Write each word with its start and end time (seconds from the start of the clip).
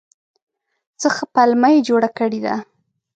څه 1.01 1.07
ښه 1.15 1.25
پلمه 1.33 1.69
یې 1.73 1.85
جوړه 1.87 2.09
کړې 2.17 2.39
ده! 2.45 2.55